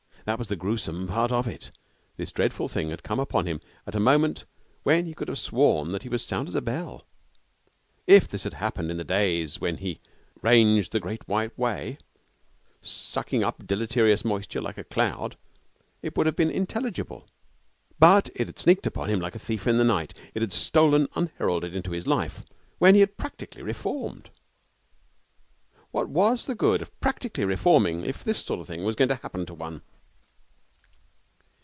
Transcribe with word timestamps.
That 0.25 0.37
was 0.37 0.49
the 0.49 0.55
gruesome 0.55 1.07
part 1.07 1.31
of 1.31 1.47
it 1.47 1.71
this 2.15 2.31
dreadful 2.31 2.67
thing 2.69 2.91
had 2.91 3.01
come 3.01 3.19
upon 3.19 3.47
him 3.47 3.59
at 3.87 3.95
a 3.95 3.99
moment 3.99 4.45
when 4.83 5.07
he 5.07 5.15
could 5.15 5.27
have 5.29 5.39
sworn 5.39 5.91
that 5.93 6.03
he 6.03 6.09
was 6.09 6.23
sound 6.23 6.47
as 6.47 6.53
a 6.53 6.61
bell. 6.61 7.07
If 8.05 8.27
this 8.27 8.43
had 8.43 8.53
happened 8.53 8.91
in 8.91 8.97
the 8.97 9.03
days 9.03 9.59
when 9.59 9.77
he 9.77 9.99
ranged 10.43 10.91
the 10.91 10.99
Great 10.99 11.27
White 11.27 11.57
Way, 11.57 11.97
sucking 12.83 13.43
up 13.43 13.65
deleterious 13.65 14.23
moisture 14.23 14.61
like 14.61 14.77
a 14.77 14.83
cloud, 14.83 15.37
it 16.03 16.15
would 16.15 16.27
have 16.27 16.35
been 16.35 16.51
intelligible. 16.51 17.27
But 17.97 18.29
it 18.35 18.45
had 18.45 18.59
sneaked 18.59 18.85
upon 18.85 19.09
him 19.09 19.19
like 19.19 19.33
a 19.33 19.39
thief 19.39 19.65
in 19.65 19.79
the 19.79 19.83
night; 19.83 20.13
it 20.35 20.43
had 20.43 20.53
stolen 20.53 21.07
unheralded 21.15 21.75
into 21.75 21.91
his 21.93 22.05
life 22.05 22.43
when 22.77 22.93
he 22.93 22.99
had 23.01 23.17
practically 23.17 23.63
reformed. 23.63 24.29
What 25.89 26.09
was 26.09 26.45
the 26.45 26.53
good 26.55 26.83
of 26.83 26.97
practically 26.99 27.43
reforming 27.43 28.05
if 28.05 28.23
this 28.23 28.45
sort 28.45 28.59
of 28.59 28.67
thing 28.67 28.83
was 28.83 28.95
going 28.95 29.09
to 29.09 29.15
happen 29.15 29.47
to 29.47 29.55
one? 29.55 29.81